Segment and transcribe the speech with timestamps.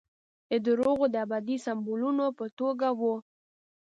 [0.49, 3.15] د درواغو د ابدي سمبولونو په توګه وو.